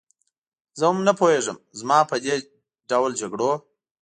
زه 0.77 0.83
هم 0.89 0.97
نه 1.07 1.13
پوهېږم، 1.19 1.57
زما 1.79 1.97
په 2.09 2.15
دې 2.23 2.35
ډول 2.89 3.11
جګړو. 3.21 3.51